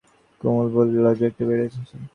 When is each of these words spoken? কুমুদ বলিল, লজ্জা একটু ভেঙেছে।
কুমুদ 0.41 0.67
বলিল, 0.75 0.97
লজ্জা 1.05 1.25
একটু 1.29 1.43
ভেঙেছে। 1.49 1.79